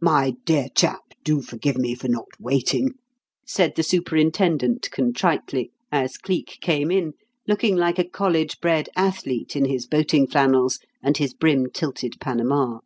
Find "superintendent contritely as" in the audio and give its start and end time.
3.82-6.16